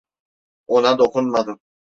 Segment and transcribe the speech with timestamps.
[0.67, 1.59] Ona dokunmadım.